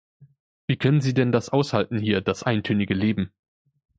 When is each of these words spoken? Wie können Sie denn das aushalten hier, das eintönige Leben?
Wie 0.65 0.77
können 0.77 0.99
Sie 0.99 1.13
denn 1.13 1.31
das 1.31 1.49
aushalten 1.49 1.99
hier, 1.99 2.21
das 2.21 2.41
eintönige 2.41 2.95
Leben? 2.95 3.31